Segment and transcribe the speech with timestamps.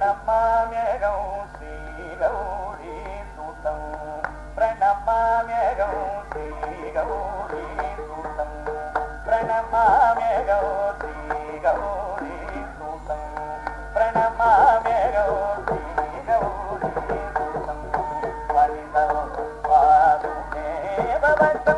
[0.00, 1.16] प्रणमाम्यगौ
[1.54, 2.94] श्रीगौरी
[3.32, 3.72] सुतौ
[4.56, 5.88] प्रणमाम्यगौ
[6.30, 7.66] श्रीगौरी
[7.98, 8.46] सुतौ
[9.26, 10.62] प्रणमाम्यगौ
[11.02, 12.38] श्रीगौरी
[12.78, 13.18] सुतौ
[13.96, 15.28] प्रणमाम्यगौ
[15.68, 16.96] श्रीगौरी
[17.36, 17.76] सुतौ
[18.56, 19.06] वरिदौ
[19.68, 20.66] वारुणे
[21.26, 21.69] भवतु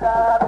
[0.00, 0.47] da